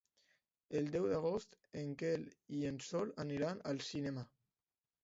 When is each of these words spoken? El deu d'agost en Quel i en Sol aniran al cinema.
El 0.79 0.89
deu 0.95 1.05
d'agost 1.11 1.53
en 1.83 1.93
Quel 2.01 2.27
i 2.61 2.65
en 2.73 2.81
Sol 2.89 3.17
aniran 3.27 3.65
al 3.75 3.85
cinema. 3.93 4.27